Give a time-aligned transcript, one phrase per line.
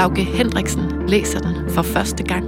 [0.00, 2.44] Lauke Hendriksen læser den for første gang.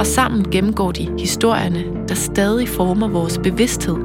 [0.00, 3.96] Og sammen gennemgår de historierne, der stadig former vores bevidsthed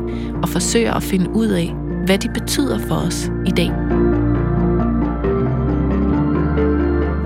[0.43, 1.73] og forsøger at finde ud af,
[2.05, 3.71] hvad de betyder for os i dag.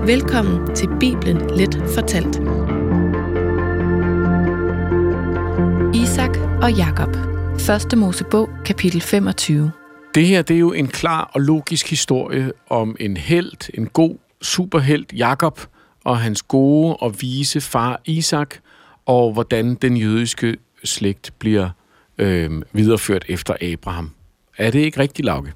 [0.06, 2.40] Velkommen til Bibelen Let Fortalt.
[5.94, 7.16] Isak og Jakob.
[7.58, 9.70] Første Mosebog, kapitel 25.
[10.14, 14.16] Det her det er jo en klar og logisk historie om en held, en god
[14.42, 15.60] superhelt Jakob
[16.04, 18.54] og hans gode og vise far Isak,
[19.06, 21.70] og hvordan den jødiske slægt bliver
[22.18, 24.10] øh, videreført efter Abraham.
[24.58, 25.52] Er det ikke rigtigt, Lauke?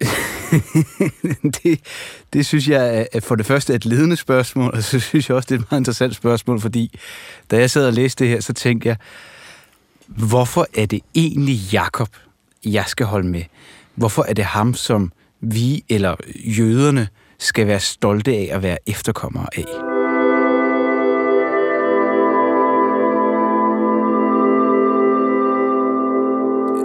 [1.62, 1.80] det,
[2.32, 5.46] det synes jeg er for det første et ledende spørgsmål, og så synes jeg også,
[5.46, 6.98] det er et meget interessant spørgsmål, fordi
[7.50, 8.96] da jeg sad og læste det her, så tænkte jeg,
[10.06, 12.08] hvorfor er det egentlig Jakob,
[12.64, 13.42] jeg skal holde med?
[13.94, 16.16] Hvorfor er det ham, som vi eller
[16.58, 17.08] jøderne
[17.40, 19.90] skal være stolte af at være efterkommere af?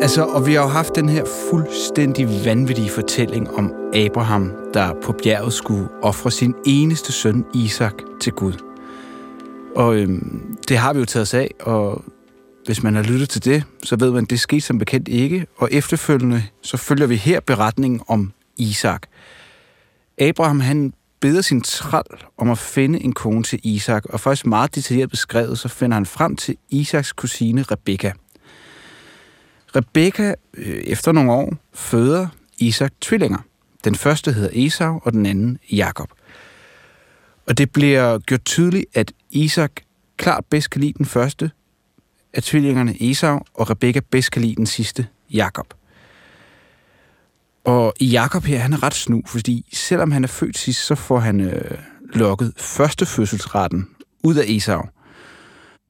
[0.02, 5.14] Altså, og vi har jo haft den her fuldstændig vanvittige fortælling om Abraham, der på
[5.24, 8.54] bjerget skulle ofre sin eneste søn Isak til Gud.
[9.76, 12.04] Og øhm, det har vi jo taget os af, og
[12.66, 15.46] hvis man har lyttet til det, så ved man, at det skete som bekendt ikke.
[15.58, 19.02] Og efterfølgende, så følger vi her beretningen om Isak.
[20.18, 22.04] Abraham, han beder sin træl
[22.38, 26.06] om at finde en kone til Isak, og faktisk meget detaljeret beskrevet, så finder han
[26.06, 28.12] frem til Isaks kusine Rebekka.
[29.76, 32.28] Rebekka, øh, efter nogle år, føder
[32.60, 33.40] Isak tvillinger.
[33.84, 36.10] Den første hedder Esau, og den anden Jakob.
[37.48, 39.72] Og det bliver gjort tydeligt, at Isak
[40.18, 41.52] klart bedst kan lide den første
[42.34, 45.74] af tvillingerne Esau, og Rebekka bedst kan lide den sidste, Jakob.
[47.66, 51.20] Og Jakob her, han er ret snu, fordi selvom han er født sidst, så får
[51.20, 51.78] han øh,
[52.14, 53.88] lukket første fødselsretten
[54.24, 54.82] ud af Esau.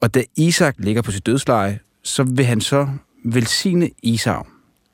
[0.00, 2.88] Og da Isak ligger på sit dødsleje, så vil han så
[3.24, 4.42] velsigne Esau.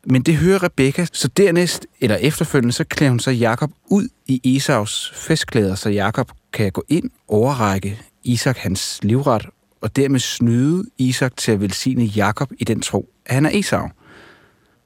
[0.06, 4.56] Men det hører Rebekka, så dernæst, eller efterfølgende, så klæder hun så Jakob ud i
[4.56, 9.46] Esaus festklæder, så Jakob kan gå ind, overrække Isak hans livret,
[9.80, 13.88] og dermed snyde Isak til at velsigne Jakob i den tro, at han er Esau.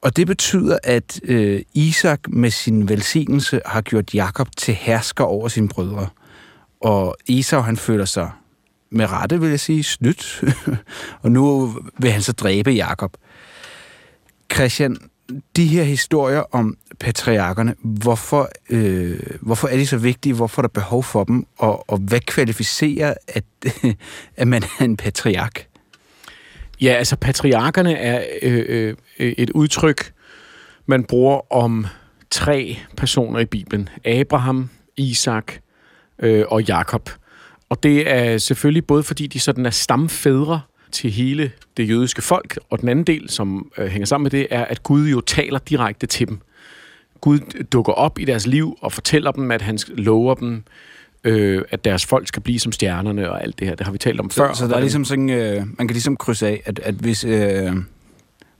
[0.01, 5.47] Og det betyder, at øh, Isak med sin velsignelse har gjort Jakob til hersker over
[5.47, 6.07] sine brødre.
[6.81, 8.31] Og Esau han føler sig
[8.91, 10.43] med rette, vil jeg sige, snydt.
[11.23, 13.17] og nu vil han så dræbe Jakob.
[14.53, 14.97] Christian,
[15.55, 20.33] de her historier om patriarkerne, hvorfor, øh, hvorfor er de så vigtige?
[20.33, 21.45] Hvorfor er der behov for dem?
[21.57, 23.43] Og, og hvad kvalificerer, at,
[24.37, 25.67] at man er en patriark?
[26.81, 30.13] Ja, altså patriarkerne er øh, øh, øh, et udtryk,
[30.85, 31.85] man bruger om
[32.29, 33.89] tre personer i Bibelen.
[34.05, 35.53] Abraham, Isak
[36.19, 37.09] øh, og Jakob.
[37.69, 40.61] Og det er selvfølgelig både fordi de sådan er stamfædre
[40.91, 44.47] til hele det jødiske folk, og den anden del, som øh, hænger sammen med det,
[44.49, 46.39] er, at Gud jo taler direkte til dem.
[47.21, 50.63] Gud dukker op i deres liv og fortæller dem, at han lover dem,
[51.27, 53.75] øh, at deres folk skal blive som stjernerne og alt det her.
[53.75, 54.53] Det har vi talt om så, før.
[54.53, 57.71] Så der er ligesom sådan, øh, man kan ligesom krydse af, at, at hvis, øh,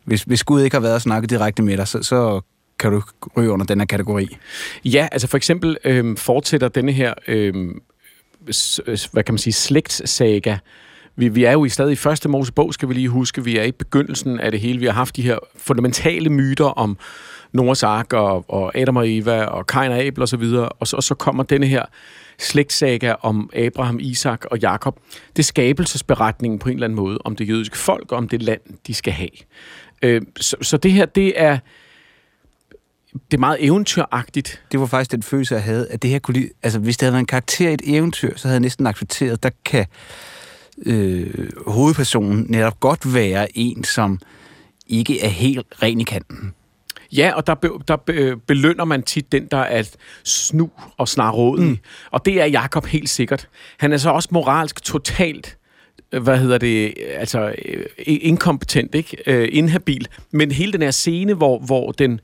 [0.03, 2.41] hvis, hvis Gud ikke har været og snakket direkte med dig, så, så
[2.79, 3.01] kan du
[3.37, 4.37] ryge under den her kategori.
[4.85, 7.53] Ja, altså for eksempel øh, fortsætter denne her, øh,
[9.11, 10.57] hvad kan man sige, slægtssaga,
[11.15, 13.43] vi, vi er jo i stadig i første Mosebog, skal vi lige huske.
[13.43, 14.79] Vi er i begyndelsen af det hele.
[14.79, 16.97] Vi har haft de her fundamentale myter om
[17.57, 20.41] Noahs ark og, og Adam og Eva og Kain og Abel osv.
[20.41, 21.85] Og, og, så, og så kommer denne her
[22.39, 24.99] slægtssaga om Abraham, Isak og Jakob.
[25.35, 28.43] Det er skabelsesberetningen på en eller anden måde om det jødiske folk og om det
[28.43, 29.29] land, de skal have.
[30.01, 31.59] Øh, så, så det her, det er
[33.31, 34.63] det er meget eventyragtigt.
[34.71, 37.05] Det var faktisk den følelse, jeg havde, at det her kunne lide, altså hvis det
[37.05, 39.85] havde været en karakter i et eventyr, så havde jeg næsten accepteret, der kan
[40.85, 44.19] øh, hovedpersonen netop godt være en, som
[44.87, 46.53] ikke er helt ren i kanten.
[47.11, 49.83] Ja, og der, be, der be, belønner man tit den, der er
[50.23, 51.65] snu og snarrådig.
[51.65, 51.77] Mm.
[52.11, 53.47] Og det er Jakob helt sikkert.
[53.77, 55.57] Han er så også moralsk totalt
[56.11, 59.17] hvad hedder det, altså øh, inkompetent, ikke?
[59.27, 60.07] Øh, inhabil.
[60.31, 62.19] Men hele den her scene, hvor, hvor den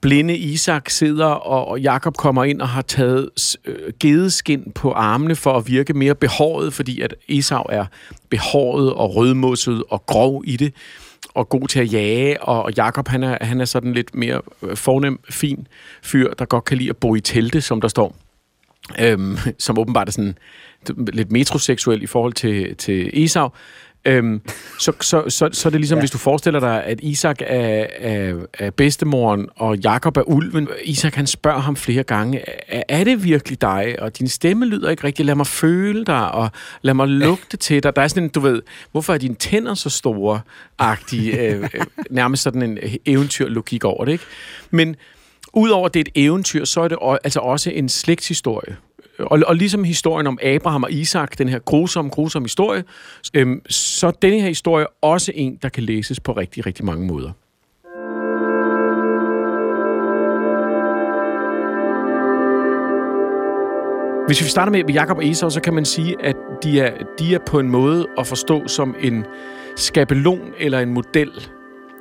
[0.00, 3.30] blinde Isak sidder, og Jakob kommer ind og har taget
[3.64, 7.84] øh, gedeskin på armene for at virke mere behåret, fordi at Esau er
[8.30, 10.74] behåret og rødmosset og grov i det,
[11.34, 14.76] og god til at jage, og Jakob han er, han er sådan lidt mere øh,
[14.76, 15.66] fornem, fin
[16.02, 18.16] fyr, der godt kan lide at bo i telte, som der står.
[18.98, 20.38] Øhm, som åbenbart er sådan
[21.12, 23.48] lidt metroseksuel i forhold til, til Esau.
[24.08, 24.40] Øhm,
[24.78, 26.00] så, så, så, så er det ligesom, ja.
[26.00, 30.68] hvis du forestiller dig, at Isak er, er, er bedstemoren, og Jakob er ulven.
[30.84, 33.96] Isak han spørger ham flere gange, er, er det virkelig dig?
[33.98, 35.26] Og din stemme lyder ikke rigtigt.
[35.26, 36.50] Lad mig føle dig, og
[36.82, 37.96] lad mig lugte til dig.
[37.96, 38.62] Der er sådan en, du ved,
[38.92, 40.40] hvorfor er dine tænder så store?
[40.78, 41.68] Agtig, øh, øh,
[42.10, 44.24] nærmest sådan en eventyrlogik over det, ikke?
[44.70, 44.96] Men
[45.52, 48.76] udover det er et eventyr, så er det altså også en slægtshistorie
[49.18, 52.84] og, og ligesom historien om Abraham og Isak, den her grusomme, grusomme historie,
[53.34, 57.32] øhm, så denne her historie også en, der kan læses på rigtig, rigtig mange måder.
[64.26, 67.34] Hvis vi starter med Jakob og Esau, så kan man sige, at de er, de
[67.34, 69.24] er på en måde at forstå som en
[69.76, 71.30] skabelon eller en model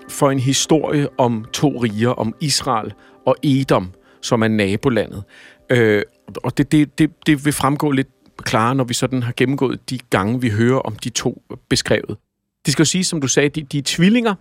[0.10, 2.94] for en historie om to riger, om Israel
[3.26, 3.92] og Edom,
[4.22, 5.24] som er nabolandet.
[5.70, 6.02] Øh,
[6.44, 8.08] og det, det, det, det vil fremgå lidt
[8.38, 12.18] klarere, når vi sådan har gennemgået de gange, vi hører om de to beskrevet.
[12.66, 14.36] Det skal jo sige, som du sagde, de, de er tvillinger,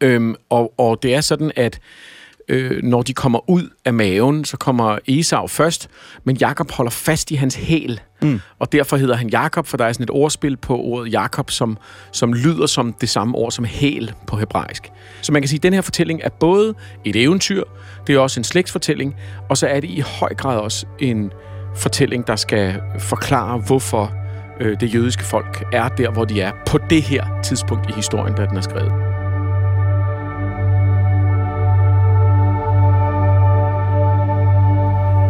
[0.00, 1.80] øhm, og, og det er sådan, at
[2.48, 5.88] øh, når de kommer ud af maven, så kommer Esau først,
[6.24, 8.40] men Jakob holder fast i hans hæl, mm.
[8.58, 11.78] og derfor hedder han Jakob, for der er sådan et ordspil på ordet Jakob, som,
[12.12, 14.92] som lyder som det samme ord som hæl på hebraisk.
[15.22, 16.74] Så man kan sige, at den her fortælling er både
[17.04, 17.62] et eventyr,
[18.06, 19.16] det er også en slægtsfortælling,
[19.48, 21.32] og så er det i høj grad også en
[21.76, 24.12] fortælling, der skal forklare, hvorfor
[24.60, 28.34] øh, det jødiske folk er der, hvor de er på det her tidspunkt i historien,
[28.34, 28.92] da den er skrevet.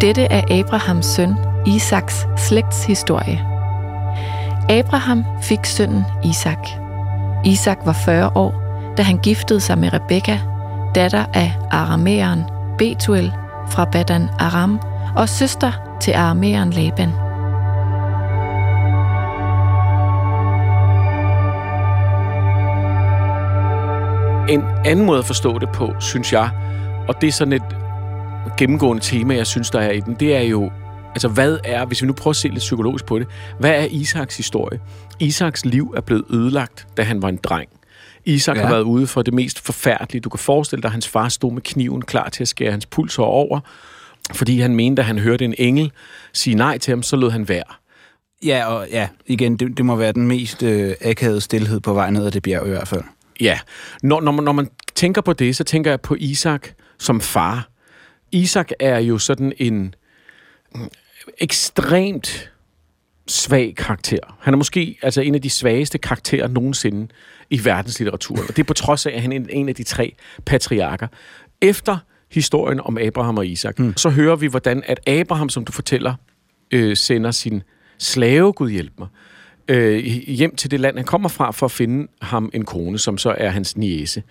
[0.00, 1.34] Dette er Abrahams søn,
[1.66, 3.46] Isaks slægtshistorie.
[4.68, 6.68] Abraham fik sønnen Isak.
[7.44, 8.62] Isak var 40 år,
[8.96, 10.38] da han giftede sig med Rebekka,
[10.94, 12.42] datter af aramæeren
[12.78, 13.32] Betuel
[13.70, 14.80] fra Badan Aram
[15.16, 17.10] og søster til aramæeren Laban.
[24.48, 26.50] En anden måde at forstå det på, synes jeg,
[27.08, 27.76] og det er sådan et
[28.58, 30.70] gennemgående tema, jeg synes, der er i den, det er jo,
[31.16, 33.26] altså hvad er, hvis vi nu prøver at se lidt psykologisk på det,
[33.60, 34.80] hvad er Isaks historie?
[35.20, 37.68] Isaks liv er blevet ødelagt, da han var en dreng.
[38.24, 38.62] Isak ja.
[38.62, 40.20] har været ude for det mest forfærdelige.
[40.20, 42.86] Du kan forestille dig, at hans far stod med kniven klar til at skære hans
[42.86, 43.60] puls over,
[44.32, 45.92] fordi han mente, at han hørte en engel
[46.32, 47.74] sige nej til ham, så lod han være.
[48.44, 52.10] Ja, og ja, igen, det, det må være den mest øh, akavede stillhed på vej
[52.10, 53.02] ned ad det bjerg i hvert fald.
[53.40, 53.58] Ja,
[54.02, 56.68] når, når, man, når man tænker på det, så tænker jeg på Isak
[56.98, 57.68] som far.
[58.32, 59.94] Isak er jo sådan en
[61.38, 62.50] ekstremt
[63.26, 64.38] svag karakter.
[64.40, 67.08] Han er måske altså en af de svageste karakterer nogensinde
[67.50, 68.42] i verdenslitteraturen.
[68.42, 70.14] Og det er på trods af, at han er en af de tre
[70.44, 71.06] patriarker.
[71.60, 71.98] Efter
[72.30, 73.96] historien om Abraham og Isak, mm.
[73.96, 76.14] så hører vi, hvordan at Abraham, som du fortæller,
[76.70, 77.62] øh, sender sin
[77.98, 79.08] slave, Gud hjælp mig,
[79.68, 83.18] øh, hjem til det land, han kommer fra, for at finde ham en kone, som
[83.18, 84.22] så er hans niese.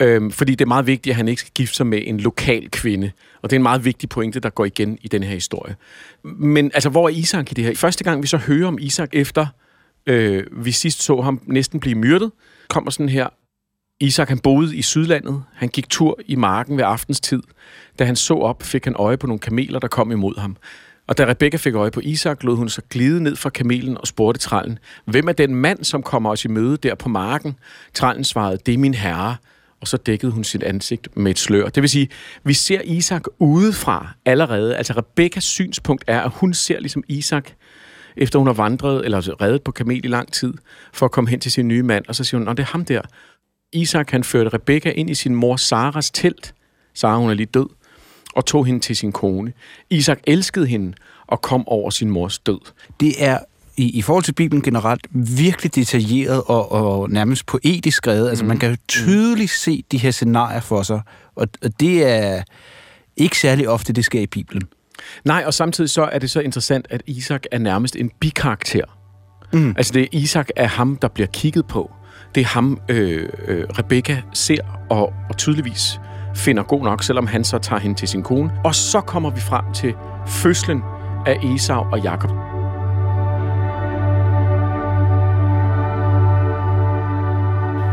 [0.00, 2.70] Øhm, fordi det er meget vigtigt, at han ikke skal gifte sig med en lokal
[2.70, 3.10] kvinde.
[3.42, 5.76] Og det er en meget vigtig pointe, der går igen i den her historie.
[6.22, 7.74] Men altså, hvor er Isak i det her?
[7.74, 9.46] Første gang, vi så hører om Isak efter
[10.06, 12.32] øh, vi sidst så ham næsten blive myrdet,
[12.68, 13.28] kommer sådan her.
[14.00, 15.42] Isak, han boede i Sydlandet.
[15.54, 17.42] Han gik tur i marken ved aftenstid.
[17.98, 20.56] Da han så op, fik han øje på nogle kameler, der kom imod ham.
[21.06, 24.06] Og da Rebekka fik øje på Isak, lod hun sig glide ned fra kamelen og
[24.06, 27.56] spurgte trallen, hvem er den mand, som kommer os i møde der på marken?
[27.94, 29.36] Trallen svarede, det er min herre.
[29.80, 31.68] Og så dækkede hun sit ansigt med et slør.
[31.68, 32.08] Det vil sige,
[32.44, 34.76] vi ser Isak udefra allerede.
[34.76, 37.50] Altså Rebekkas synspunkt er, at hun ser ligesom Isak
[38.16, 40.54] efter hun har vandret eller reddet på kamel i lang tid,
[40.92, 42.66] for at komme hen til sin nye mand, og så siger hun, at det er
[42.66, 43.02] ham der.
[43.72, 46.54] Isak, han førte Rebekka ind i sin mor Saras telt.
[46.94, 47.66] Sara, hun er lige død,
[48.34, 49.52] og tog hende til sin kone.
[49.90, 50.94] Isak elskede hende
[51.26, 52.60] og kom over sin mors død.
[53.00, 53.38] Det er
[53.80, 58.28] i, i forhold til Bibelen generelt virkelig detaljeret og, og nærmest poetisk skrevet.
[58.28, 58.48] Altså, mm.
[58.48, 61.00] man kan jo tydeligt se de her scenarier for sig,
[61.36, 62.42] og, og det er
[63.16, 64.62] ikke særlig ofte, det sker i Bibelen.
[65.24, 68.84] Nej, og samtidig så er det så interessant, at Isak er nærmest en bikarakter.
[69.52, 69.74] Mm.
[69.76, 71.90] Altså det er Isak er ham, der bliver kigget på.
[72.34, 76.00] Det er ham, øh, øh, Rebecca ser og, og tydeligvis
[76.36, 78.50] finder god nok, selvom han så tager hende til sin kone.
[78.64, 79.94] Og så kommer vi frem til
[80.26, 80.80] fødslen
[81.26, 82.49] af Esau og Jakob.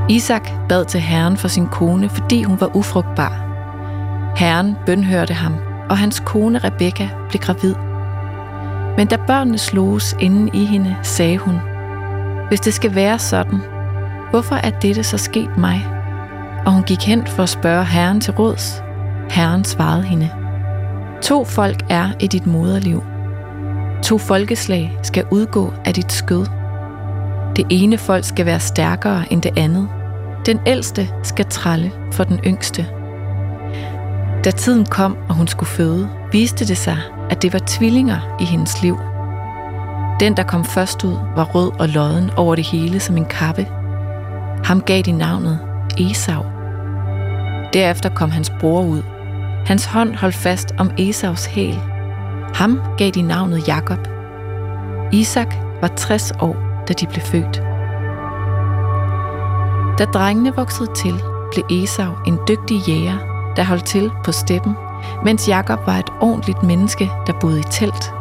[0.09, 3.43] Isak bad til Herren for sin kone, fordi hun var ufrugtbar.
[4.35, 5.55] Herren bønhørte ham,
[5.89, 7.75] og hans kone Rebekka blev gravid.
[8.97, 11.55] Men da børnene sloges inden i hende, sagde hun,
[12.47, 13.59] Hvis det skal være sådan,
[14.31, 15.87] hvorfor er dette så sket mig?
[16.65, 18.83] Og hun gik hen for at spørge Herren til råds.
[19.29, 20.29] Herren svarede hende,
[21.21, 23.03] To folk er i dit moderliv.
[24.03, 26.56] To folkeslag skal udgå af dit skød.
[27.57, 29.89] Det ene folk skal være stærkere end det andet.
[30.45, 32.87] Den ældste skal tralle for den yngste.
[34.43, 36.97] Da tiden kom, og hun skulle føde, viste det sig,
[37.29, 38.97] at det var tvillinger i hendes liv.
[40.19, 43.67] Den, der kom først ud, var rød og lodden over det hele som en kappe.
[44.63, 45.59] Ham gav de navnet
[45.97, 46.43] Esau.
[47.73, 49.01] Derefter kom hans bror ud.
[49.65, 51.79] Hans hånd holdt fast om Esaus hæl.
[52.53, 54.07] Ham gav de navnet Jakob.
[55.11, 57.61] Isak var 60 år, da de blev født.
[59.99, 63.17] Da drengene voksede til, blev Esau en dygtig jæger,
[63.55, 64.75] der holdt til på steppen,
[65.23, 68.13] mens Jakob var et ordentligt menneske, der boede i telt.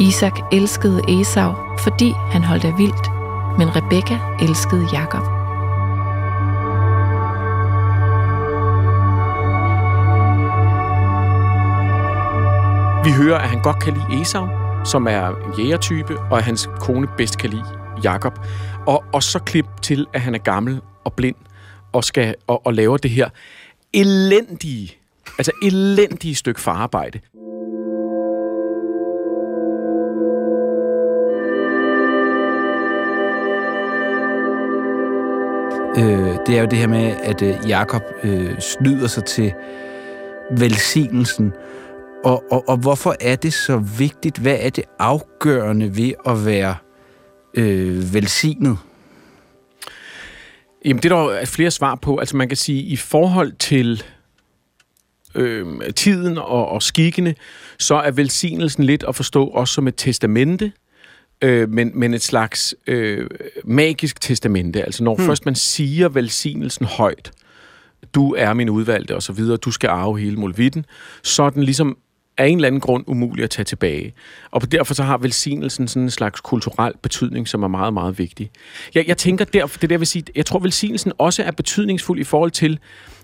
[0.00, 3.10] Isak elskede Esau, fordi han holdt af vildt,
[3.58, 5.22] men Rebekka elskede Jakob.
[13.04, 16.68] Vi hører, at han godt kan lide Esau, som er en jægertype, og at hans
[16.80, 17.64] kone bedst kan lide
[18.04, 18.38] Jakob.
[18.86, 21.36] Og, og så klip til, at han er gammel og blind
[21.92, 23.28] og, skal, og, og laver det her
[23.92, 24.96] elendige,
[25.38, 27.20] altså elendige stykke fararbejde.
[35.98, 39.52] Øh, det er jo det her med, at øh, Jakob øh, snyder sig til
[40.58, 41.52] velsignelsen.
[42.24, 44.38] Og, og, og hvorfor er det så vigtigt?
[44.38, 46.76] Hvad er det afgørende ved at være
[47.54, 48.78] øh, velsignet?
[50.84, 52.18] Jamen, det er der flere svar på.
[52.18, 54.02] Altså, man kan sige, i forhold til
[55.34, 57.34] øh, tiden og, og skikkene,
[57.78, 60.72] så er velsignelsen lidt at forstå også som et testamente,
[61.42, 63.30] øh, men, men et slags øh,
[63.64, 64.82] magisk testamente.
[64.82, 65.26] Altså, når hmm.
[65.26, 67.32] først man siger velsignelsen højt,
[68.14, 70.86] du er min udvalgte og så videre, du skal arve hele mulvitten,
[71.22, 71.98] så er den ligesom
[72.38, 74.14] af en eller anden grund umulig at tage tilbage.
[74.50, 78.50] Og derfor så har velsignelsen sådan en slags kulturel betydning, som er meget, meget vigtig.
[78.94, 82.24] Jeg, jeg tænker derfor, det der vil sige, jeg tror velsignelsen også er betydningsfuld i
[82.24, 82.78] forhold til,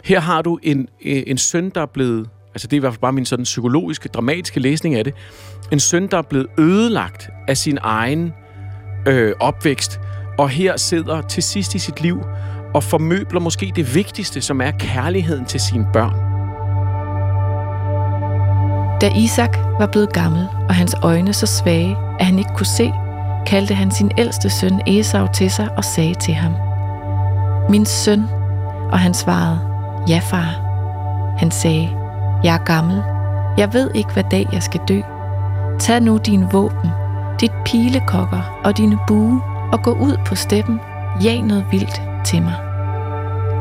[0.05, 2.93] her har du en, øh, en søn, der er blevet, altså det er i hvert
[2.93, 5.15] fald bare min sådan psykologiske, dramatiske læsning af det,
[5.73, 8.33] en søn, der er blevet ødelagt af sin egen
[9.07, 10.01] øh, opvækst,
[10.39, 12.21] og her sidder til sidst i sit liv
[12.75, 16.36] og formøbler måske det vigtigste, som er kærligheden til sine børn.
[19.01, 22.93] Da Isak var blevet gammel, og hans øjne så svage, at han ikke kunne se,
[23.47, 26.53] kaldte han sin ældste søn Esau til sig og sagde til ham,
[27.69, 28.29] Min søn,
[28.93, 29.61] og han svarede,
[30.09, 30.63] Ja far.
[31.39, 31.91] Han sagde,
[32.45, 33.03] Jeg er gammel.
[33.59, 35.01] Jeg ved ikke, hvad dag jeg skal dø.
[35.79, 36.91] Tag nu din våben,
[37.41, 40.81] dit pilekokker og dine bue, og gå ud på steppen.
[41.25, 42.55] Jag noget vildt til mig.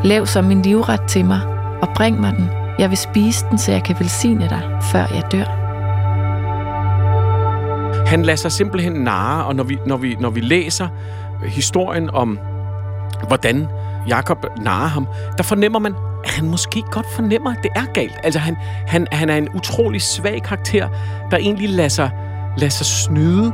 [0.04, 1.42] Lav så min livret til mig,
[1.82, 5.24] og bring mig den, jeg vil spise den, så jeg kan velsigne dig, før jeg
[5.32, 5.65] dør.
[8.08, 10.88] Han lader sig simpelthen narre, og når vi, når vi, når vi læser
[11.48, 12.39] historien om,
[13.27, 13.67] hvordan
[14.08, 18.15] Jakob narrer ham, der fornemmer man, at han måske godt fornemmer, at det er galt.
[18.24, 18.55] Altså, han,
[18.88, 20.89] han, han er en utrolig svag karakter,
[21.32, 22.10] der egentlig lader sig,
[22.58, 23.53] lader sig snyde.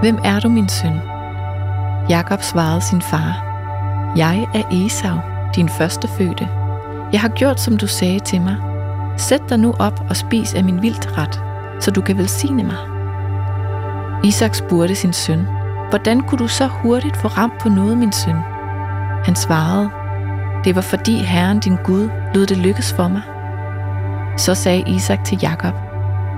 [0.00, 1.00] Hvem er du, min søn?
[2.08, 3.42] Jakob svarede sin far.
[4.16, 5.16] Jeg er Esau,
[5.56, 6.48] din første fødte.
[7.12, 8.56] Jeg har gjort, som du sagde til mig.
[9.16, 11.40] Sæt dig nu op og spis af min vildtret,
[11.80, 12.76] så du kan velsigne mig.
[14.24, 15.46] Isak spurgte sin søn,
[15.90, 18.36] hvordan kunne du så hurtigt få ramt på noget, min søn?
[19.24, 19.90] Han svarede,
[20.64, 23.22] det var fordi Herren din Gud lod det lykkes for mig.
[24.36, 25.74] Så sagde Isak til Jakob,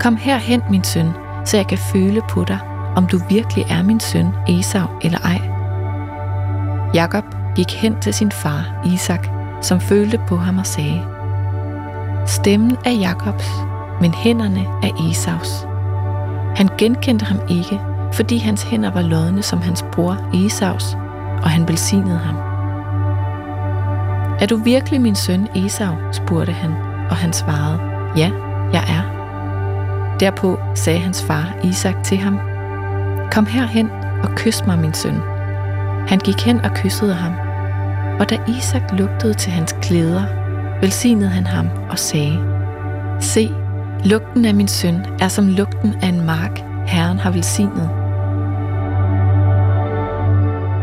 [0.01, 1.13] kom herhen, min søn,
[1.45, 2.59] så jeg kan føle på dig,
[2.97, 5.41] om du virkelig er min søn Esau eller ej.
[6.95, 7.25] Jakob
[7.57, 11.03] gik hen til sin far Isak som følte på ham og sagde,
[12.27, 13.51] Stemmen er Jakobs,
[14.01, 15.67] men hænderne er Esaus.
[16.57, 17.81] Han genkendte ham ikke,
[18.13, 20.95] fordi hans hænder var lodne som hans bror Esaus,
[21.43, 22.37] og han velsignede ham.
[24.41, 25.95] Er du virkelig min søn Esau?
[26.13, 26.73] spurgte han,
[27.11, 27.81] og han svarede,
[28.17, 28.31] ja,
[28.73, 29.03] jeg er.
[30.21, 32.39] Derpå sagde hans far Isak til ham,
[33.31, 33.91] Kom herhen
[34.23, 35.21] og kys mig, min søn.
[36.09, 37.33] Han gik hen og kyssede ham,
[38.21, 40.25] og da Isak lugtede til hans klæder,
[40.81, 42.39] velsignede han ham og sagde,
[43.21, 43.51] Se,
[44.05, 47.91] lugten af min søn er som lugten af en mark, Herren har velsignet.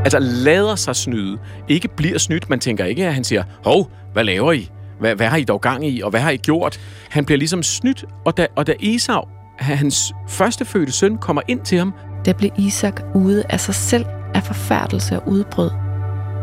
[0.05, 1.37] Altså lader sig snyde.
[1.67, 2.49] Ikke bliver snydt.
[2.49, 4.69] Man tænker ikke, at han siger, hov, hvad laver I?
[4.99, 6.79] Hvad, hvad har I dog gang i, og hvad har I gjort?
[7.09, 9.21] Han bliver ligesom snydt, og da, og da Esau,
[9.59, 11.93] hans førstefødte søn, kommer ind til ham,
[12.25, 15.84] Der blev Isak ude af sig selv af forfærdelse og udbrud.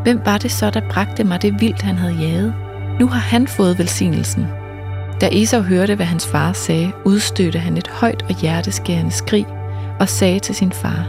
[0.02, 2.54] Hvem var det så, der bragte mig det vildt, han havde jaget?
[3.00, 4.46] Nu har han fået velsignelsen.
[5.20, 9.46] Da Esau hørte, hvad hans far sagde, udstødte han et højt og hjerteskærende skrig
[10.00, 11.06] og sagde til sin far,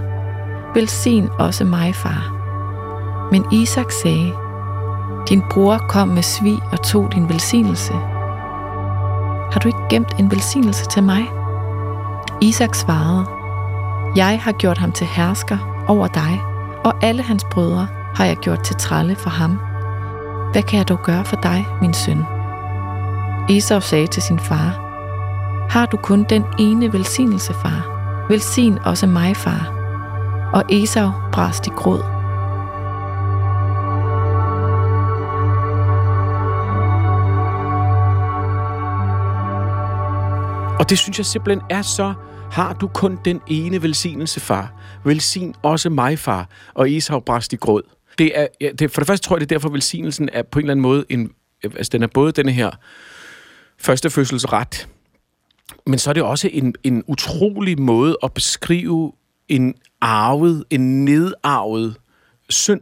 [0.75, 2.39] Velsign også mig, far.
[3.31, 4.31] Men Isak sagde,
[5.29, 7.93] Din bror kom med svig og tog din velsignelse.
[9.51, 11.25] Har du ikke gemt en velsignelse til mig?
[12.41, 13.25] Isak svarede,
[14.15, 16.41] Jeg har gjort ham til hersker over dig,
[16.83, 19.60] og alle hans brødre har jeg gjort til tralle for ham.
[20.51, 22.25] Hvad kan jeg dog gøre for dig, min søn?
[23.50, 24.79] Esau sagde til sin far,
[25.70, 27.93] Har du kun den ene velsignelse, far?
[28.29, 29.74] Velsign også mig, far.
[30.53, 32.03] Og Esau brast i gråd.
[40.79, 42.13] Og det synes jeg simpelthen er så,
[42.51, 44.72] har du kun den ene velsignelse, far.
[45.03, 46.48] Velsign også mig, far.
[46.74, 47.82] Og Esau brast i gråd.
[48.17, 50.60] Det er, ja, det, for det første tror jeg, det er derfor, velsignelsen er på
[50.60, 51.32] en eller anden måde, en,
[51.63, 52.72] altså den er både denne her
[53.77, 54.88] førstefødselsret,
[55.86, 59.12] men så er det også en, en utrolig måde at beskrive
[59.48, 61.96] en arvet, en nedarvet
[62.50, 62.82] synd.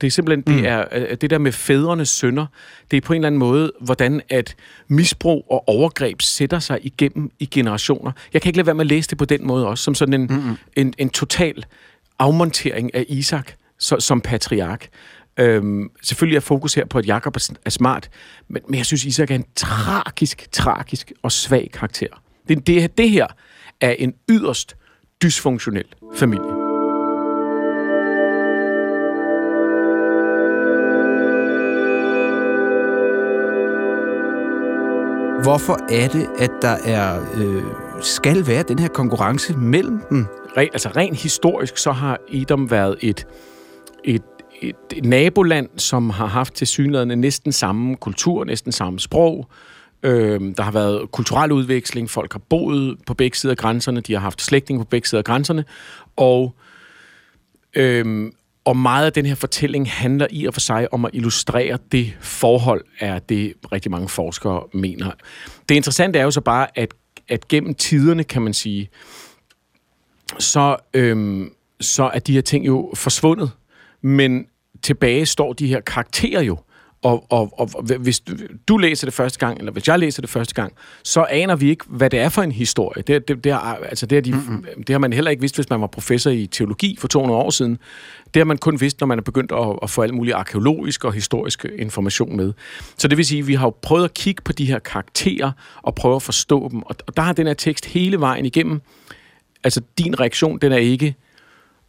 [0.00, 0.62] Det er simpelthen, mm.
[0.62, 2.46] det, er, øh, det der med fædrenes sønder,
[2.90, 4.56] det er på en eller anden måde, hvordan at
[4.88, 8.12] misbrug og overgreb sætter sig igennem i generationer.
[8.32, 10.14] Jeg kan ikke lade være med at læse det på den måde også, som sådan
[10.14, 10.56] en, mm.
[10.76, 11.64] en, en total
[12.18, 14.88] afmontering af Isak så, som patriark.
[15.38, 18.10] Øhm, selvfølgelig er fokus her på, at Jakob er, smart,
[18.48, 22.22] men, men jeg synes, Isak er en tragisk, tragisk og svag karakter.
[22.48, 23.26] Det, det, det her
[23.80, 24.76] er en yderst
[25.22, 25.84] dysfunktionel
[26.14, 26.70] familie.
[35.42, 37.62] Hvorfor er det, at der er øh,
[38.00, 40.26] skal være den her konkurrence mellem dem?
[40.56, 43.26] Ren, altså rent historisk, så har Edom været et,
[44.04, 44.22] et,
[44.62, 49.48] et, et naboland, som har haft til synligheden næsten samme kultur, næsten samme sprog.
[50.02, 54.12] Øh, der har været kulturel udveksling, folk har boet på begge sider af grænserne, de
[54.12, 55.64] har haft slægtning på begge sider af grænserne,
[56.16, 56.54] og,
[57.74, 58.32] øh,
[58.64, 62.16] og meget af den her fortælling handler i og for sig om at illustrere det
[62.20, 65.10] forhold, er det rigtig mange forskere mener.
[65.68, 66.94] Det interessante er jo så bare, at,
[67.28, 68.88] at gennem tiderne, kan man sige,
[70.38, 73.50] så, øhm, så er de her ting jo forsvundet,
[74.02, 74.46] men
[74.82, 76.58] tilbage står de her karakterer jo.
[77.02, 78.32] Og, og, og hvis du,
[78.68, 81.70] du læser det første gang, eller hvis jeg læser det første gang, så aner vi
[81.70, 83.02] ikke, hvad det er for en historie.
[83.02, 84.84] Det, det, det, har, altså det, har de, mm-hmm.
[84.84, 87.50] det har man heller ikke vidst, hvis man var professor i teologi for 200 år
[87.50, 87.78] siden.
[88.34, 91.04] Det har man kun vidst, når man er begyndt at, at få alt muligt arkeologisk
[91.04, 92.52] og historisk information med.
[92.98, 95.52] Så det vil sige, at vi har jo prøvet at kigge på de her karakterer
[95.82, 96.82] og prøve at forstå dem.
[96.82, 98.80] Og, og der har den her tekst hele vejen igennem.
[99.64, 101.14] Altså din reaktion, den er ikke...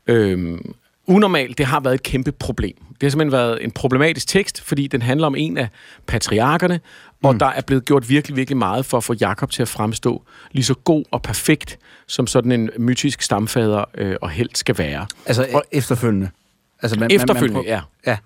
[0.07, 0.73] Øhm,
[1.07, 2.75] unormalt, det har været et kæmpe problem.
[2.75, 5.69] Det har simpelthen været en problematisk tekst, fordi den handler om en af
[6.07, 6.79] patriarkerne,
[7.23, 7.39] og mm.
[7.39, 10.63] der er blevet gjort virkelig, virkelig meget for at få Jakob til at fremstå lige
[10.63, 15.07] så god og perfekt, som sådan en mytisk stamfader øh, og held skal være.
[15.25, 16.29] Altså og, efterfølgende?
[16.81, 18.11] Altså, man, efterfølgende, man, man prøver, ja.
[18.11, 18.17] ja.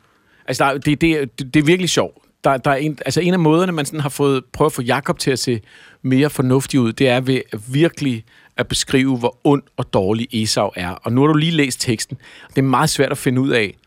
[0.48, 2.18] Altså, der, det, det, det, det er virkelig sjovt.
[2.44, 4.82] Der, der er en, altså en af måderne, man sådan har fået prøvet at få
[4.82, 5.62] Jakob til at se
[6.02, 8.24] mere fornuftig ud, det er ved virkelig
[8.58, 10.90] at beskrive, hvor ond og dårlig Esau er.
[10.90, 12.18] Og nu har du lige læst teksten.
[12.50, 13.78] Det er meget svært at finde ud af,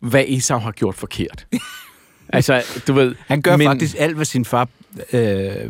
[0.00, 1.46] hvad Esau har gjort forkert.
[2.28, 3.14] altså, du ved...
[3.26, 4.68] Han gør men, faktisk alt, hvad sin far
[5.12, 5.20] øh,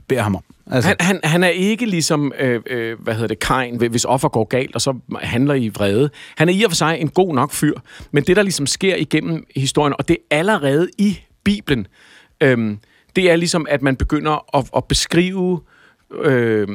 [0.09, 0.43] beder ham om.
[0.71, 0.89] Altså.
[0.89, 4.45] Han, han, han er ikke ligesom, øh, øh, hvad hedder det, Kain, hvis offer går
[4.45, 6.11] galt, og så handler i vrede.
[6.37, 7.75] Han er i og for sig en god nok fyr,
[8.11, 11.87] men det, der ligesom sker igennem historien, og det er allerede i Bibelen,
[12.41, 12.77] øh,
[13.17, 15.76] det er ligesom, at man begynder at, at beskrive øh,
[16.23, 16.69] øh,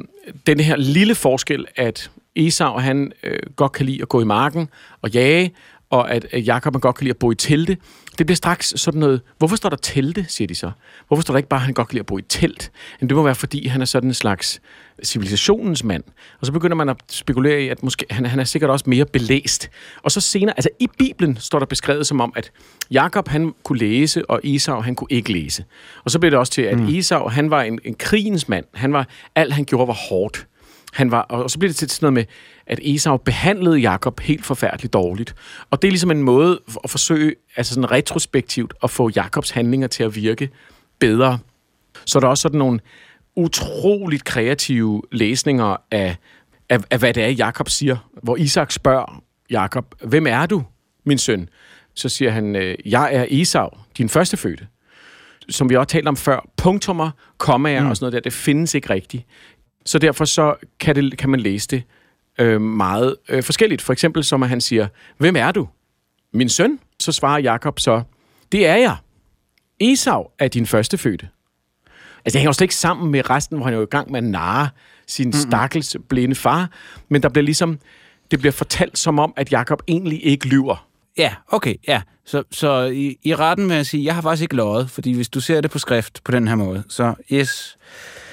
[0.47, 4.69] den her lille forskel, at Esau, han øh, godt kan lide at gå i marken
[5.01, 5.51] og jage,
[5.89, 7.77] og at Jakob godt kan lide at bo i telte.
[8.21, 10.71] Det bliver straks sådan noget, hvorfor står der telte, siger de så?
[11.07, 12.71] Hvorfor står der ikke bare, at han godt kan lide at bo i telt?
[12.99, 14.61] Men det må være, fordi han er sådan en slags
[15.03, 16.03] civilisationens mand.
[16.39, 19.05] Og så begynder man at spekulere i, at måske, han, han er sikkert også mere
[19.05, 19.69] belæst.
[20.03, 22.51] Og så senere, altså i Bibelen står der beskrevet som om, at
[22.91, 25.65] Jakob han kunne læse, og Esau han kunne ikke læse.
[26.03, 26.87] Og så blev det også til, at mm.
[26.87, 28.65] Esau han var en, en krigens mand.
[28.73, 30.47] Han var, alt han gjorde var hårdt.
[30.93, 32.25] Han var, og så blev det til sådan noget med,
[32.67, 35.35] at Esau behandlede Jakob helt forfærdeligt dårligt.
[35.69, 39.87] Og det er ligesom en måde at forsøge, altså sådan retrospektivt, at få Jakobs handlinger
[39.87, 40.49] til at virke
[40.99, 41.39] bedre.
[42.05, 42.79] Så der er også sådan nogle
[43.35, 46.15] utroligt kreative læsninger af,
[46.69, 47.97] af, af hvad det er, Jakob siger.
[48.23, 50.63] Hvor Isak spørger Jakob, hvem er du,
[51.05, 51.49] min søn?
[51.93, 54.67] så siger han, øh, jeg er Esau, din første fødte.
[55.49, 57.89] Som vi også talte om før, punktummer, kommaer mm.
[57.89, 59.25] og sådan noget der, det findes ikke rigtigt.
[59.85, 61.83] Så derfor så kan, det, kan man læse det
[62.39, 63.81] øh, meget øh, forskelligt.
[63.81, 65.67] For eksempel som at han siger, hvem er du?
[66.33, 66.79] Min søn?
[66.99, 68.03] Så svarer Jakob så,
[68.51, 68.95] det er jeg.
[69.79, 71.29] Esau er din første fødte.
[72.25, 74.11] Altså, det hænger jo slet ikke sammen med resten, hvor han er jo i gang
[74.11, 74.69] med at narre
[75.07, 75.41] sin mm-hmm.
[75.51, 76.69] stakkels blinde far.
[77.09, 77.79] Men der bliver ligesom,
[78.31, 80.87] det bliver fortalt som om, at Jakob egentlig ikke lyver.
[81.17, 82.01] Ja, okay, ja.
[82.25, 85.29] Så, så i, i retten med at sige, jeg har faktisk ikke løjet, fordi hvis
[85.29, 87.77] du ser det på skrift på den her måde, så yes.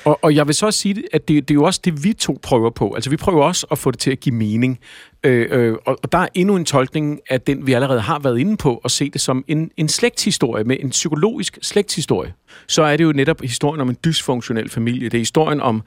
[0.05, 2.13] Og, og jeg vil så også sige, at det, det er jo også det, vi
[2.13, 2.95] to prøver på.
[2.95, 4.79] Altså, vi prøver også at få det til at give mening.
[5.25, 8.39] Øh, øh, og, og der er endnu en tolkning af den, vi allerede har været
[8.39, 12.33] inde på, og se det som en, en slægtshistorie, med en psykologisk slægtshistorie.
[12.67, 15.09] Så er det jo netop historien om en dysfunktionel familie.
[15.09, 15.83] Det er historien om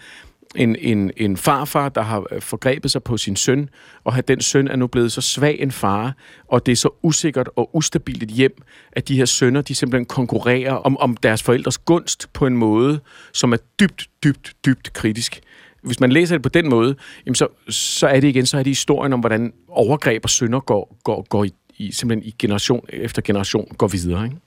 [0.56, 3.70] en, en, en farfar, der har øh, forgrebet sig på sin søn,
[4.04, 6.16] og at den søn er nu blevet så svag en far,
[6.48, 8.62] og det er så usikkert og ustabilt et hjem,
[8.92, 13.00] at de her sønner, de simpelthen konkurrerer om, om deres forældres gunst på en måde,
[13.34, 15.40] som er dybt, dybt, dybt kritisk.
[15.84, 18.64] Hvis man læser det på den måde, jamen så, så er det igen, så er
[18.64, 22.86] det historien om, hvordan overgreb og sønder går, går, går i, i, simpelthen i generation
[22.90, 24.26] efter generation går videre.
[24.26, 24.38] Ikke?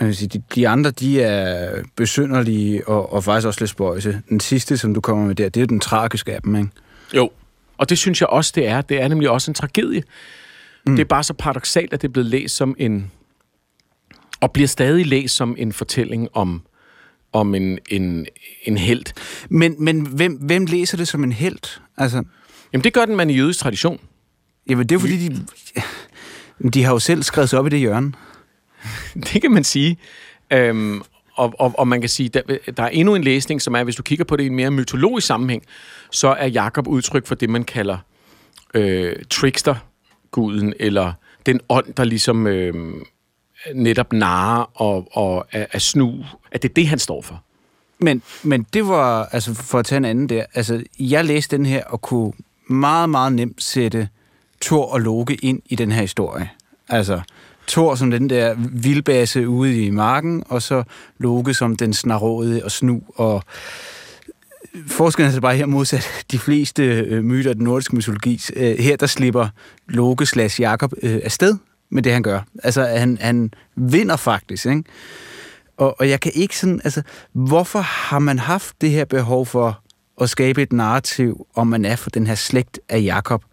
[0.00, 4.22] De, de andre, de er besynderlige og, og faktisk også lidt spøjse.
[4.28, 6.68] Den sidste, som du kommer med der, det er den tragiske af dem, ikke?
[7.16, 7.30] Jo,
[7.78, 8.80] og det synes jeg også, det er.
[8.80, 10.02] Det er nemlig også en tragedie.
[10.86, 10.96] Mm.
[10.96, 13.10] Det er bare så paradoxalt, at det er blevet læst som en...
[14.40, 16.62] Og bliver stadig læst som en fortælling om
[17.34, 18.26] om en, en,
[18.62, 19.04] en held.
[19.48, 21.80] Men, men hvem, hvem læser det som en held?
[21.96, 22.22] Altså...
[22.72, 24.00] Jamen, det gør den man i jødisk tradition.
[24.68, 25.46] Jamen, det er fordi, de,
[26.70, 28.12] de har jo selv skrevet sig op i det hjørne.
[29.32, 29.98] det kan man sige.
[30.50, 31.02] Øhm,
[31.34, 32.42] og, og, og man kan sige, der,
[32.76, 34.70] der er endnu en læsning, som er, hvis du kigger på det i en mere
[34.70, 35.62] mytologisk sammenhæng,
[36.10, 37.98] så er Jakob udtryk for det, man kalder
[38.74, 41.12] øh, trickster-guden, eller
[41.46, 42.74] den ånd, der ligesom øh,
[43.74, 47.42] netop narer og, og er, er snu, at det er det, han står for.
[47.98, 51.66] Men, men det var, altså for at tage en anden der, altså jeg læste den
[51.66, 52.32] her og kunne
[52.68, 54.08] meget, meget nemt sætte
[54.60, 56.50] Thor og Loke ind i den her historie.
[56.88, 57.20] Altså,
[57.66, 60.82] Thor som den der vildbase ude i marken, og så
[61.18, 63.42] Loke som den snaråde og snu og
[64.86, 68.40] forskellen er bare her modsat de fleste øh, myter af den nordiske mytologi.
[68.56, 69.48] Øh, her der slipper
[69.88, 71.56] Loke slash Jakob øh, afsted
[71.90, 72.40] med det, han gør.
[72.62, 74.84] Altså, han, han vinder faktisk, ikke?
[75.76, 79.80] Og, og jeg kan ikke sådan, altså, hvorfor har man haft det her behov for
[80.20, 83.44] at skabe et narrativ, om man er for den her slægt af Jakob?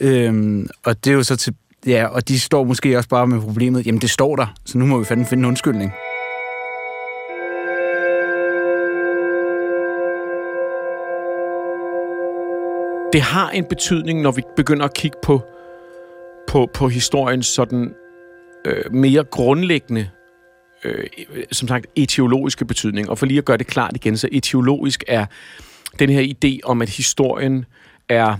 [0.00, 1.54] Øhm, og det er jo så til,
[1.86, 4.86] Ja, og de står måske også bare med problemet, jamen det står der, så nu
[4.86, 5.92] må vi fandme finde en undskyldning.
[13.12, 15.42] Det har en betydning, når vi begynder at kigge på,
[16.48, 17.94] på, på historiens sådan
[18.64, 20.10] øh, mere grundlæggende,
[20.84, 21.06] øh,
[21.52, 23.10] som sagt, etiologiske betydning.
[23.10, 25.26] Og for lige at gøre det klart igen, så etiologisk er
[25.98, 27.64] den her idé om, at historien
[28.08, 28.36] er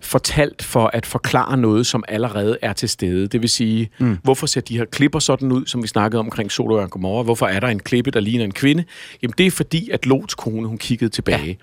[0.00, 3.26] fortalt for at forklare noget, som allerede er til stede.
[3.26, 4.18] Det vil sige, mm.
[4.22, 7.22] hvorfor ser de her klipper sådan ud, som vi snakkede omkring Sodom og Gomorra?
[7.22, 8.84] Hvorfor er der en klippe, der ligner en kvinde?
[9.22, 11.46] Jamen, det er fordi, at Lots kone, hun kiggede tilbage.
[11.46, 11.54] Ja.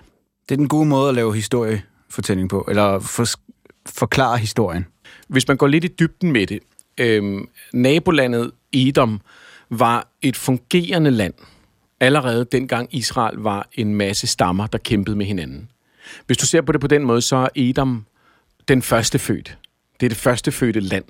[0.48, 3.24] Det er den gode måde at lave historiefortælling på, eller for,
[3.86, 4.86] forklare historien.
[5.28, 6.58] Hvis man går lidt i dybden med det,
[7.00, 9.20] øhm, nabolandet Edom
[9.70, 11.34] var et fungerende land,
[12.00, 15.70] allerede dengang Israel var en masse stammer, der kæmpede med hinanden.
[16.26, 18.04] Hvis du ser på det på den måde, så er Edom
[18.68, 19.58] den første født.
[20.00, 21.04] Det er det første fødte land.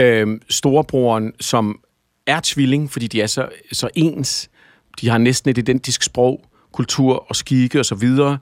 [0.00, 1.80] Øhm, storebroren, som
[2.26, 4.50] er tvilling, fordi de er så, så ens,
[5.00, 8.38] de har næsten et identisk sprog, kultur og skikke og så videre,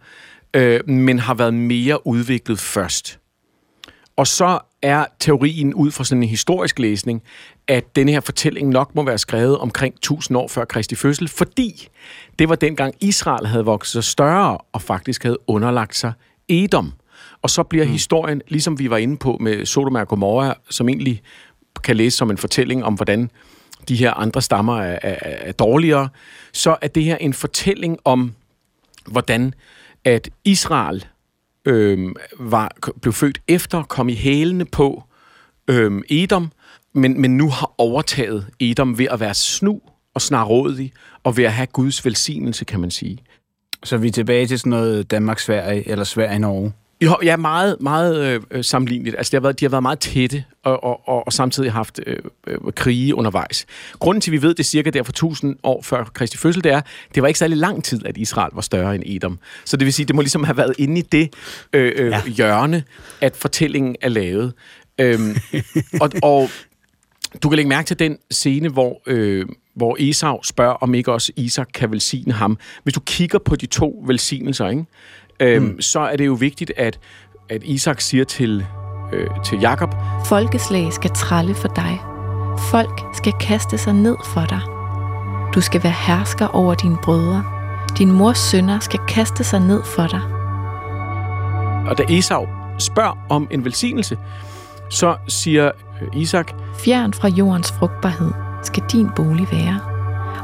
[0.55, 3.19] øh, men har været mere udviklet først.
[4.17, 7.23] Og så er teorien ud fra sådan en historisk læsning,
[7.69, 11.89] at denne her fortælling nok må være skrevet omkring 1000 år før Kristi fødsel, fordi
[12.39, 16.13] det var dengang Israel havde vokset sig større og faktisk havde underlagt sig
[16.49, 16.93] Edom.
[17.43, 17.91] Og så bliver mm.
[17.91, 21.23] historien, ligesom vi var inde på med Sodom og Gomorra, som egentlig
[21.85, 23.31] kan læse som en fortælling om, hvordan
[23.89, 26.09] de her andre stammer er, er, er dårligere,
[26.53, 28.33] så er det her en fortælling om,
[29.07, 29.55] hvordan
[30.05, 31.07] at Israel
[31.65, 35.03] øh, var, blev født efter, kom i hælene på
[35.69, 36.53] øh, Edom,
[36.93, 39.81] men, men nu har overtaget Edom ved at være snu
[40.15, 40.93] og snarådig,
[41.25, 43.19] og ved at have Guds velsignelse, kan man sige.
[43.85, 46.73] Så vi er tilbage til sådan noget Danmark-Sverige, eller Sverige-Norge?
[47.03, 49.17] Jo, ja, meget, meget øh, øh, sammenligneligt.
[49.17, 52.01] Altså, det har været, de har været meget tætte, og, og, og, og samtidig haft
[52.07, 53.67] øh, øh, krige undervejs.
[53.99, 56.73] Grunden til, at vi ved det cirka der for 1000 år før Kristi fødsel, det
[56.73, 56.81] er,
[57.15, 59.39] det var ikke særlig lang tid, at Israel var større end Edom.
[59.65, 61.35] Så det vil sige, det må ligesom have været inde i det
[61.73, 62.23] øh, øh, ja.
[62.27, 62.85] hjørne,
[63.21, 64.53] at fortællingen er lavet.
[64.99, 65.37] Øhm,
[66.01, 66.51] og, og
[67.43, 71.33] du kan lægge mærke til den scene, hvor, øh, hvor Esau spørger, om ikke også
[71.37, 72.59] Isak kan velsigne ham.
[72.83, 74.85] Hvis du kigger på de to velsignelser, ikke?
[75.43, 75.81] Øhm, mm.
[75.81, 76.99] så er det jo vigtigt, at,
[77.49, 78.67] at Isak siger til,
[79.13, 79.95] øh, til Jakob,
[80.27, 82.01] Folkeslag skal tralle for dig.
[82.71, 84.61] Folk skal kaste sig ned for dig.
[85.55, 87.45] Du skal være hersker over dine brødre.
[87.99, 90.21] Din mors sønner skal kaste sig ned for dig.
[91.91, 92.47] og da Esau
[92.79, 94.19] spørger om en velsignelse,
[94.91, 95.71] så siger
[96.03, 96.53] øh, Isak,
[96.85, 98.31] Fjern fra jordens frugtbarhed
[98.63, 99.81] skal din bolig være,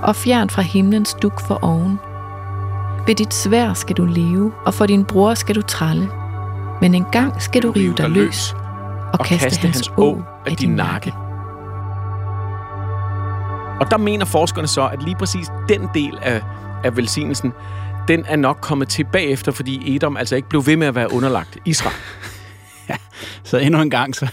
[0.03, 1.99] og fjern fra himlens duk for oven.
[3.09, 6.11] Ved dit svær skal du leve, og for din bror skal du tralle.
[6.81, 8.55] Men en gang skal du rive dig løs
[9.13, 11.15] og, kaste, hans å af din nakke.
[13.81, 16.43] Og der mener forskerne så, at lige præcis den del af,
[16.85, 17.53] af velsignelsen,
[18.09, 21.13] den er nok kommet til bagefter, fordi Edom altså ikke blev ved med at være
[21.13, 21.97] underlagt Israel.
[23.45, 24.29] Så endnu en gang, så...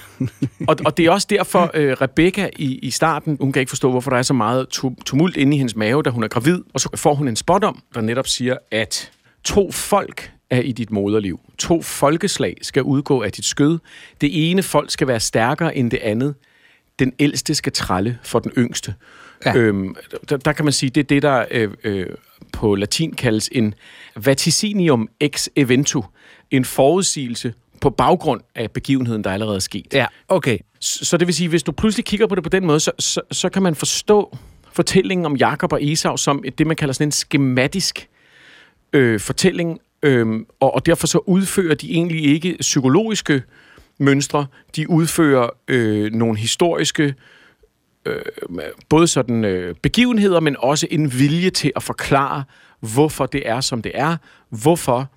[0.67, 3.91] og, og det er også derfor, øh, Rebecca i, i starten, hun kan ikke forstå,
[3.91, 6.61] hvorfor der er så meget tu- tumult inde i hendes mave, da hun er gravid.
[6.73, 9.11] Og så får hun en spådom, der netop siger, at
[9.43, 11.39] to folk er i dit moderliv.
[11.57, 13.79] To folkeslag skal udgå af dit skød.
[14.21, 16.35] Det ene folk skal være stærkere end det andet.
[16.99, 18.93] Den ældste skal tralle for den yngste.
[19.45, 19.55] Ja.
[19.55, 19.95] Øhm,
[20.29, 22.07] der, der kan man sige, det er det, der øh, øh,
[22.53, 23.73] på latin kaldes en
[24.15, 26.01] vaticinium ex eventu.
[26.51, 27.53] En forudsigelse
[27.86, 29.93] på baggrund af begivenheden, der allerede er sket.
[29.93, 30.58] Ja, okay.
[30.80, 32.91] Så så det vil sige, hvis du pludselig kigger på det på den måde, så,
[33.00, 34.38] så, så kan man forstå
[34.74, 38.10] fortællingen om Jakob og Esau som et, det, man kalder sådan en skematisk
[38.93, 43.43] øh, fortælling, øh, og, og derfor så udfører de egentlig ikke psykologiske
[43.98, 44.45] mønstre,
[44.76, 47.15] de udfører øh, nogle historiske
[48.06, 48.21] øh,
[48.89, 52.43] både sådan øh, begivenheder, men også en vilje til at forklare,
[52.80, 54.17] hvorfor det er, som det er,
[54.50, 55.10] hvorfor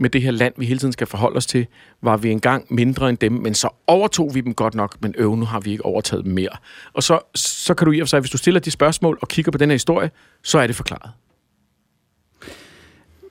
[0.00, 1.66] med det her land, vi hele tiden skal forholde os til,
[2.02, 5.36] var vi engang mindre end dem, men så overtog vi dem godt nok, men øv,
[5.36, 6.56] nu har vi ikke overtaget dem mere.
[6.92, 9.28] Og så, så kan du i og for sig, hvis du stiller de spørgsmål og
[9.28, 10.10] kigger på den her historie,
[10.42, 11.10] så er det forklaret.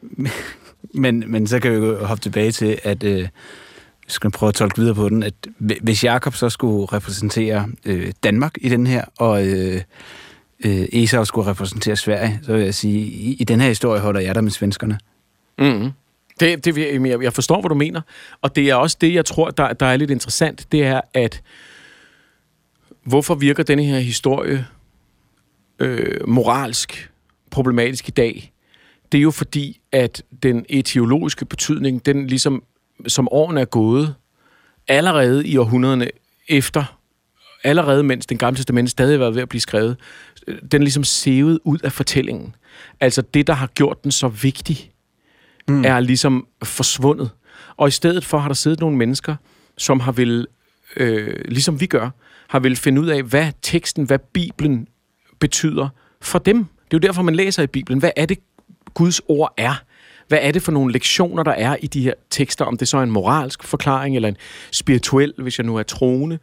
[0.94, 3.28] Men, men så kan vi jo hoppe tilbage til, at øh,
[4.08, 7.70] skal man prøve at tolke videre på den, at hvi- hvis Jakob så skulle repræsentere
[7.86, 9.82] øh, Danmark i den her, og øh,
[10.66, 14.20] øh, Esau skulle repræsentere Sverige, så vil jeg sige, i, i den her historie holder
[14.20, 15.00] jeg der med svenskerne.
[15.60, 15.92] Mm-hmm.
[16.40, 18.02] Det, det, jeg, jeg forstår, hvad du mener.
[18.42, 20.72] Og det er også det, jeg tror, der, der er lidt interessant.
[20.72, 21.42] Det er, at
[23.04, 24.68] hvorfor virker denne her historie
[25.80, 27.12] øh, moralsk
[27.52, 28.54] problematisk i dag?
[29.12, 32.64] Det er jo fordi, at den etiologiske betydning, den ligesom,
[33.08, 34.16] som årene er gået,
[34.88, 36.10] allerede i århundrederne
[36.48, 37.00] efter,
[37.64, 39.98] allerede mens den gamle testament stadig var ved at blive skrevet,
[40.48, 42.56] øh, den ligesom sevet ud af fortællingen.
[43.00, 44.92] Altså det, der har gjort den så vigtig,
[45.70, 45.86] mm.
[45.86, 47.30] er ligesom forsvundet.
[47.78, 49.36] Og i stedet for har der siddet nogle mennesker,
[49.78, 50.48] som har vil,
[50.98, 52.10] øh, ligesom vi gør,
[52.48, 54.88] har vil finde ud af, hvad teksten, hvad Bibelen
[55.40, 55.90] betyder
[56.22, 56.58] for dem.
[56.58, 58.00] Det er jo derfor, man læser i Bibelen.
[58.00, 58.40] Hvad er det,
[58.94, 59.74] Guds ord er?
[60.28, 62.66] Hvad er det for nogle lektioner, der er i de her tekster?
[62.66, 64.38] Om det så er en moralsk forklaring, eller en
[64.72, 66.40] spirituel, hvis jeg nu er troende.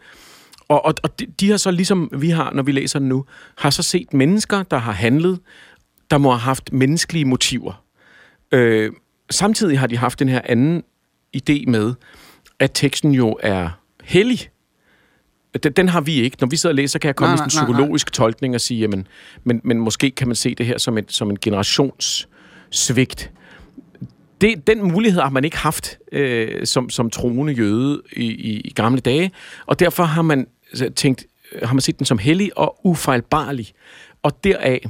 [0.68, 3.24] Og, og, og de, de har så ligesom vi har, når vi læser den nu,
[3.56, 5.40] har så set mennesker, der har handlet,
[6.10, 7.82] der må have haft menneskelige motiver.
[8.52, 8.92] Øh,
[9.30, 10.82] samtidig har de haft den her anden
[11.36, 11.94] idé med,
[12.58, 13.68] at teksten jo er
[14.04, 14.50] hellig.
[15.62, 16.36] Den, den har vi ikke.
[16.40, 18.54] Når vi sidder og læser, kan jeg komme Nej, med en nej, nej, psykologisk tolkning
[18.54, 19.06] og sige, jamen,
[19.44, 23.32] men, men måske kan man se det her som, et, som en generationssvigt.
[24.40, 28.70] Det, den mulighed har man ikke haft øh, som, som troende jøde i, i, i
[28.70, 29.30] gamle dage,
[29.66, 30.46] og derfor har man
[30.96, 31.26] tænkt,
[31.62, 33.72] har man set den som hellig og ufejlbarlig.
[34.22, 34.86] Og deraf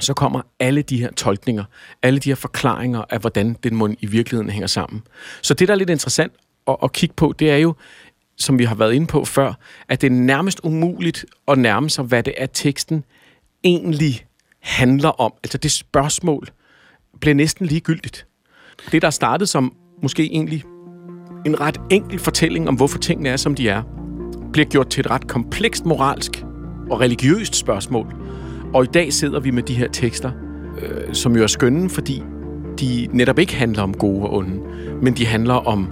[0.00, 1.64] så kommer alle de her tolkninger,
[2.02, 5.02] alle de her forklaringer af, hvordan den mund i virkeligheden hænger sammen.
[5.42, 6.32] Så det, der er lidt interessant
[6.66, 7.74] at, at kigge på, det er jo,
[8.36, 9.52] som vi har været inde på før,
[9.88, 13.04] at det er nærmest umuligt at nærme sig, hvad det er, teksten
[13.64, 14.26] egentlig
[14.60, 15.32] handler om.
[15.44, 16.48] Altså det spørgsmål
[17.20, 18.26] bliver næsten ligegyldigt.
[18.92, 20.64] Det, der startede som måske egentlig
[21.46, 23.82] en ret enkel fortælling om, hvorfor tingene er, som de er,
[24.52, 26.44] bliver gjort til et ret komplekst moralsk
[26.90, 28.23] og religiøst spørgsmål.
[28.74, 30.30] Og i dag sidder vi med de her tekster,
[30.82, 32.22] øh, som jo er skønne, fordi
[32.80, 34.60] de netop ikke handler om gode og onde,
[35.02, 35.88] men de handler om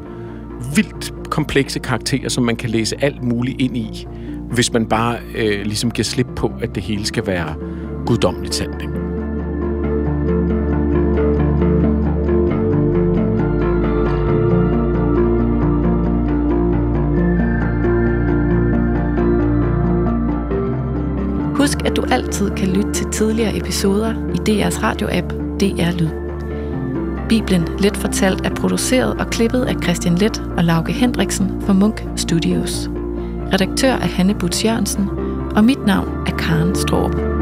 [0.74, 4.06] vildt komplekse karakterer, som man kan læse alt muligt ind i,
[4.52, 7.54] hvis man bare øh, ligesom giver slip på, at det hele skal være
[8.06, 8.82] guddommeligt sandt.
[8.82, 9.01] Ikke?
[22.42, 26.08] Altid kan lytte til tidligere episoder i DR's radioapp DR Lyd.
[27.28, 32.04] Bibelen Let Fortalt er produceret og klippet af Christian Let og Lauke Hendriksen for Munk
[32.16, 32.90] Studios.
[33.52, 35.08] Redaktør er Hanne Butz Jørgensen,
[35.56, 37.41] Og mit navn er Karen Straub.